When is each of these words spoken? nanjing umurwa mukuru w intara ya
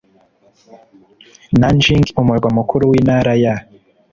nanjing 1.59 2.05
umurwa 2.21 2.49
mukuru 2.57 2.83
w 2.91 2.93
intara 2.99 3.31
ya 3.43 3.55